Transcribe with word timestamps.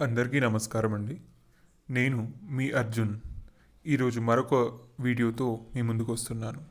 అందరికీ 0.00 0.40
నమస్కారం 0.40 0.94
అండి. 0.94 1.20
నేను 1.90 2.32
మీ 2.42 2.70
అర్జున్. 2.70 3.20
ఈరోజు 3.86 4.20
మరొక 4.20 4.54
వీడియోతో 5.00 5.66
మీ 5.74 5.82
ముందుకు 5.82 6.12
వస్తున్నాను. 6.12 6.64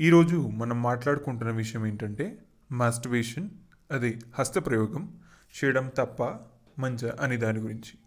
ఈరోజు 0.00 0.36
మనం 0.36 0.82
మాట్లాడుకుంటున్న 0.82 1.52
విషయం 1.52 1.86
ఏంటంటే 1.86 2.38
మాస్టర్బేషన్ 2.72 3.50
అదే 3.90 4.18
హస్తప్రయోగం 4.34 5.20
చేయడం 5.56 5.90
తప్ప 5.96 6.22
మంచ 6.78 7.10
అనే 7.20 7.36
దాని 7.36 7.58
గురించి. 7.58 7.98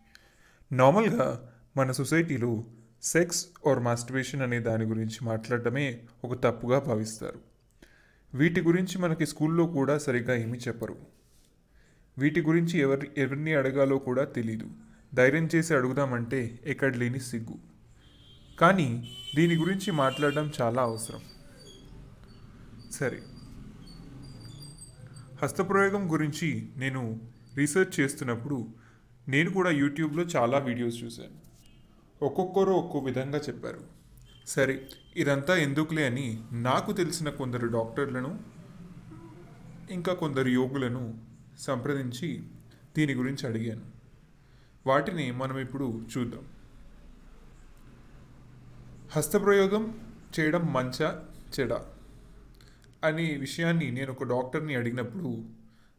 నార్మల్గా 0.71 1.49
మన 1.77 1.91
సొసైటీలో 1.91 2.63
సెక్స్ 3.03 3.47
ఆర్ 3.67 3.79
మాస్టర్బేషన్ 3.79 4.41
అనే 4.41 4.59
దాని 4.59 4.85
గురించి 4.85 5.25
మాట్లాడటమే 5.25 6.01
ఒక 6.23 6.43
తప్పుగా 6.43 6.79
భావిస్తారు. 6.79 7.39
వీటి 8.33 8.61
గురించి 8.61 8.97
మనకి 8.97 9.25
స్కూల్లో 9.25 9.67
కూడా 9.67 9.97
సరిగ్గా 9.97 10.35
ఏమీ 10.35 10.57
చెప్పరు. 10.67 11.16
వీటి 12.17 12.41
గురించి 12.41 12.79
ఎవరి 12.79 13.11
ఎవరిని 13.17 13.53
అడగాలో 13.53 13.97
కూడా 13.97 14.23
తెలీదు. 14.23 14.67
ధైర్యం 15.13 15.49
చేసి 15.55 15.73
అడుగుదామంటే 15.73 16.59
ఎక్కడ 16.65 16.97
లేని 16.97 17.19
సిగ్గు. 17.19 17.57
కానీ 18.59 19.11
దీని 19.35 19.55
గురించి 19.55 19.91
మాట్లాడడం 19.91 20.51
చాలా 20.61 20.81
అవసరం. 20.81 21.19
సరే. 22.91 23.21
హస్తప్రయోగం 25.41 26.11
గురించి 26.11 26.69
నేను 26.77 27.21
రీసెర్చ్ 27.55 27.99
చేస్తున్నప్పుడు 27.99 28.67
నేను 29.27 29.49
కూడా 29.49 29.69
యూట్యూబ్లో 29.69 30.23
చాలా 30.23 30.57
వీడియోస్ 30.57 31.03
చూశాను. 31.03 31.47
ఒక్కొక్కరు 32.25 32.71
ఒక్కో 32.71 32.99
విధంగా 32.99 33.39
చెప్పారు. 33.39 33.81
సరే 34.47 34.89
ఇదంతా 35.17 35.55
ఎందుకులే 35.55 36.05
అని 36.05 36.43
నాకు 36.51 36.91
తెలిసిన 36.91 37.29
కొందరు 37.29 37.67
డాక్టర్లను 37.67 38.39
ఇంకా 39.91 40.13
కొందరు 40.13 40.47
యోగులను 40.47 41.27
సంప్రదించి 41.59 42.43
దీని 42.97 43.13
గురించి 43.13 43.49
అడిగాను. 43.49 43.85
వాటిని 44.87 45.31
మనం 45.31 45.57
ఇప్పుడు 45.57 46.07
చూద్దాం. 46.17 46.45
హస్తప్రయోగం 49.11 49.99
చేయడం 50.39 50.73
మంచా 50.73 51.25
చెడ? 51.59 51.73
అనే 53.03 53.35
విషయాన్ని 53.35 53.91
నేను 53.91 54.11
ఒక 54.11 54.23
డాక్టర్ని 54.23 54.75
అడిగినప్పుడు 54.75 55.45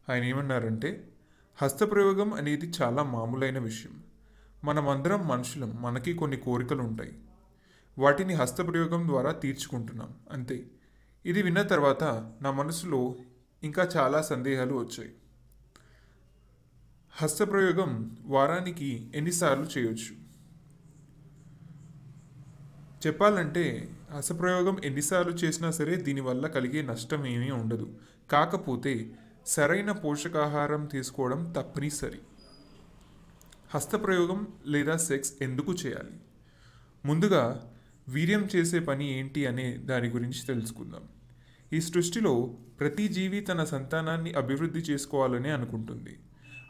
ఆయన 0.09 0.23
ఏమన్నారంటే 0.23 1.07
హస్తప్రయోగం 1.55 2.33
అనేది 2.33 2.71
చాలా 2.81 3.03
మామూలైన 3.03 3.59
విషయం. 3.59 4.03
మనమందరం 4.63 5.27
మనుషులం 5.27 5.81
మనకి 5.81 6.13
కొన్ని 6.13 6.37
కోరికలు 6.37 6.81
ఉంటాయి 6.81 7.13
వాటిని 7.97 8.33
హస్తప్రయోగం 8.33 9.07
ద్వారా 9.07 9.31
తీర్చుకుంటున్నాం 9.31 10.13
అంతే. 10.31 10.65
ఇది 11.25 11.41
విన్న 11.41 11.61
తర్వాత 11.61 12.03
నా 12.41 12.51
మనసులో 12.51 13.15
ఇంకా 13.63 13.89
చాలా 13.97 14.21
సందేహాలు 14.21 14.73
వచ్చాయి. 14.73 15.11
హస్తప్రయోగం 17.21 18.17
వారానికి 18.25 19.11
ఎన్నిసార్లు 19.15 19.65
చేయొచ్చు? 19.65 20.13
చెప్పాలంటే 23.07 23.89
హస్తప్రయోగం 24.11 24.81
ఎన్నిసార్లు 24.83 25.33
చేసినా 25.33 25.71
సరే 25.71 25.95
దీనివల్ల 25.95 26.47
కలిగే 26.47 26.81
నష్టం 26.81 27.25
ఏమీ 27.25 27.51
ఉండదు. 27.51 27.99
కాకపోతే 28.31 29.11
సరైన 29.45 29.91
పోషకాహారం 29.91 30.85
తీసుకోవడం 30.85 31.53
తప్పనిసరి. 31.57 32.19
హస్తప్రయోగం 33.75 34.47
లేదా 34.65 34.97
సెక్స్ 34.97 35.33
ఎందుకు 35.41 35.73
చేయాలి? 35.73 36.19
ముందుగా 37.05 37.73
వీర్యం 38.09 38.49
చేసే 38.55 38.79
పని 38.79 39.19
ఏంటి 39.19 39.45
అనే 39.45 39.77
దాని 39.77 40.09
గురించి 40.09 40.45
తెలుసుకుందాం. 40.47 41.09
ఈ 41.73 41.81
సృష్టిలో 41.81 42.57
ప్రతి 42.79 43.07
జీవి 43.07 43.41
తన 43.41 43.63
సంతానాన్ని 43.63 44.33
అభివృద్ధి 44.33 44.79
చేసుకోవాలని 44.79 45.49
అనుకుంటుంది. 45.49 46.19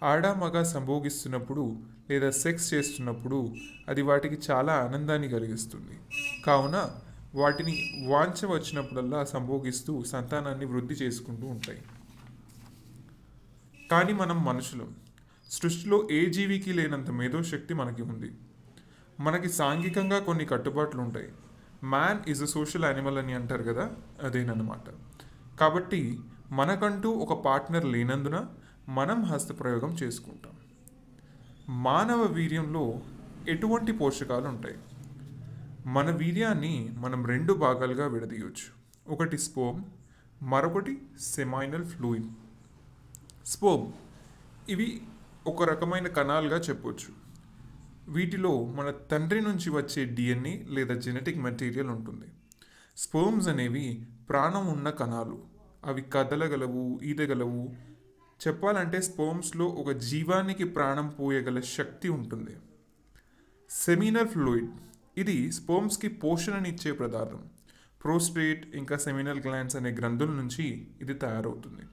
ఆడ 0.04 0.28
మగ 0.28 0.64
సంభోగిస్తున్నప్పుడు 0.64 1.76
లేదా 2.10 2.30
సెక్స్ 2.30 2.74
చేస్తున్నప్పుడు 2.74 3.54
అది 3.88 4.02
వాటికి 4.02 4.52
చాలా 4.52 4.74
ఆనందాన్ని 4.74 5.30
కలిగిస్తుంది. 5.30 6.00
కావున 6.46 6.92
వాటిని 7.36 8.06
వాంఛ 8.08 8.52
వచ్చినప్పుడల్లా 8.52 9.24
సంభోగిస్తూ 9.24 10.04
సంతానాన్ని 10.04 10.66
వృద్ధి 10.66 10.94
చేసుకుంటూ 10.94 11.48
ఉంటాయి. 11.48 11.82
కానీ 13.92 14.14
మనం 14.14 14.46
మనుషులం. 14.46 14.96
సృష్టిలో 15.50 16.08
ఏ 16.12 16.26
జీవికి 16.26 16.74
లేనంత 16.74 17.10
మేధోశక్తి 17.10 17.74
మనకి 17.74 18.02
ఉంది. 18.02 18.32
మనకి 19.20 19.50
సాంఘికంగా 19.50 20.20
కొన్ని 20.20 20.46
కట్టుబాట్లు 20.46 21.02
ఉంటాయి. 21.02 21.30
Man 21.84 22.30
is 22.30 22.44
a 22.44 22.46
social 22.46 22.86
animal 22.86 23.18
అని 23.18 23.34
అంటారు 23.34 23.64
కదా 23.64 23.92
అదేనమాట 24.24 24.90
కాబట్టి 25.60 26.20
మనకంటూ 26.52 27.10
ఒక 27.10 27.46
పార్ట్నర్ 27.46 27.86
లేనందున 27.86 28.46
మనం 28.90 29.24
హస్తప్రయోగం 29.24 29.90
చేసుకుంటాం. 29.90 30.54
మానవ 31.84 32.22
వీర్యంలో 32.22 33.02
ఎటువంటి 33.48 33.92
పోషకాలు 33.92 34.48
ఉంటాయి 34.48 34.78
మన 35.86 36.10
వీర్యాన్ని 36.10 36.92
మనం 36.98 37.26
రెండు 37.26 37.54
భాగాలుగా 37.54 38.08
విడదీయవచ్చు 38.08 38.68
ఒకటి 39.08 39.38
స్పోమ్ 39.38 39.84
మరొకటి 40.42 40.98
సెమైనల్ 41.20 41.86
ఫ్లూయిడ్. 41.86 42.26
స్పోమ్ 43.46 43.92
ఇవి 44.70 45.02
ఒక 45.48 45.64
రకమైన 45.64 46.08
కణాలుగా 46.08 46.58
చెప్పొచ్చు. 46.58 47.14
వీటిలో 48.08 48.66
మన 48.66 48.90
తండ్రి 48.90 49.42
నుంచి 49.42 49.70
వచ్చే 49.70 50.06
డిఎన్ఏ 50.06 50.64
లేదా 50.64 50.94
జెనెటిక్ 50.96 51.38
మెటీరియల్ 51.38 51.90
ఉంటుంది. 51.90 52.26
స్పోమ్స్ 52.98 53.48
అనేవి 53.48 54.08
ప్రాణం 54.30 54.68
ఉన్న 54.68 54.90
కణాలు. 54.90 55.44
అవి 55.86 56.02
కదలగలవు 56.02 57.00
ఈదగలవు 57.04 57.89
చెప్పాలంటే 58.48 59.02
స్పోమ్స్లో 59.02 59.66
ఒక 59.66 59.92
జీవానికి 59.92 60.64
ప్రాణం 60.64 61.08
పోయగల 61.20 61.60
శక్తి 61.60 62.10
ఉంటుంది. 62.10 62.58
సెమినల్ 63.70 64.28
ఫ్లూయిడ్ 64.28 64.70
ఇది 65.18 65.52
స్పోమ్స్కి 65.52 66.08
పోషణనిచ్చే 66.08 66.92
పదార్థం. 66.92 67.42
ప్రోస్టేట్ 68.04 68.76
ఇంకా 68.76 68.98
సెమినల్ 68.98 69.42
గ్లాండ్స్ 69.46 69.76
అనే 69.76 69.90
గ్రంథుల 69.90 70.30
నుంచి 70.30 70.66
ఇది 71.02 71.14
తయారవుతుంది. 71.14 71.84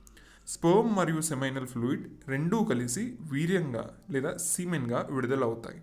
స్పోమ్ 0.46 0.96
మరియు 0.96 1.20
సెమైనల్ 1.20 1.66
ఫ్లూయిడ్ 1.66 2.04
రెండూ 2.28 2.64
కలిసి 2.64 3.18
వీర్యంగా 3.32 3.98
లేదా 4.10 4.36
సీమెన్గా 4.36 5.08
విడుదలవుతాయి. 5.10 5.80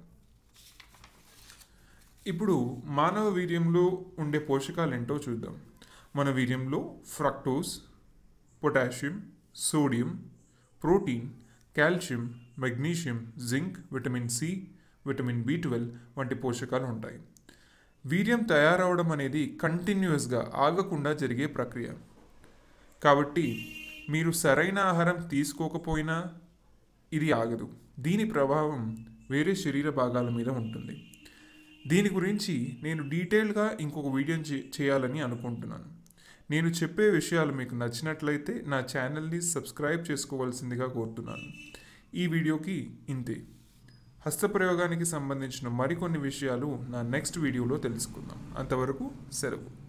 ఇప్పుడు 2.28 2.84
మానవ 2.86 3.28
వీర్యంలో 3.28 4.06
ఉండే 4.20 4.40
పోషకాలు 4.40 4.96
ఏంటో 4.96 5.16
చూద్దాం. 5.30 5.62
మన 6.16 6.30
వీర్యంలో 6.30 6.96
fructose 7.08 7.82
potassium 8.64 9.32
sodium 9.56 10.30
protein 10.84 11.30
calcium 11.78 12.40
magnesium 12.60 13.34
zinc 13.50 13.78
vitamin 13.94 14.30
C 14.30 14.68
vitamin 15.08 15.44
B 15.44 15.58
twelve 15.58 15.92
వంటి 16.18 16.36
పోషకాలు 16.36 16.84
ఉంటాయి. 16.84 17.20
వీర్యం 18.06 18.44
తయారవడం 18.44 19.12
అనేది 19.12 19.58
కంటిన్యూస్గా 19.62 20.52
ఆగకుండా 20.56 21.14
జరిగే 21.14 21.46
ప్రక్రియ. 21.46 21.90
కాబట్టి 23.04 23.76
మీరు 24.10 24.32
సరైన 24.32 24.80
ఆహారం 24.80 25.28
తీసుకోకపోయినా 25.28 26.34
ఇది 27.14 27.32
ఆగదు. 27.32 27.70
దీని 28.00 28.26
ప్రభావం 28.26 29.08
వేరే 29.32 29.56
శరీర 29.56 29.90
భాగాల 29.90 30.30
మీద 30.30 30.50
ఉంటుంది. 30.50 31.12
దీని 31.88 32.10
గురించి 32.10 32.80
నేను 32.84 33.10
డీటెయిల్గా 33.10 33.78
ఇంకొక 33.80 34.16
వీడియో 34.16 34.38
చేయాలని 34.38 35.22
అనుకుంటున్నాను. 35.22 36.03
నేను 36.52 36.68
చెప్పే 36.68 37.06
విషయాలు 37.10 37.52
మీకు 37.54 37.76
నచ్చినట్లయితే 37.76 38.54
నా 38.68 38.80
ఛానల్ని 38.92 39.42
సబ్స్క్రైబ్ 39.42 40.04
చేసుకోవాల్సిందిగా 40.12 40.88
కోరుతున్నాను. 40.88 41.48
ఈ 42.16 42.28
వీడియోకి 42.28 42.76
ఇంతే. 43.10 43.38
హస్తప్రయోగానికి 44.26 45.06
సంబంధించిన 45.06 45.68
మరికొన్ని 45.68 46.20
విషయాలు 46.20 46.68
నా 46.90 47.02
నెక్స్ట్ 47.02 47.38
వీడియోలో 47.38 47.78
తెలుసుకుందాం. 47.78 48.42
అంతవరకు 48.58 49.06
సెలవు. 49.32 49.83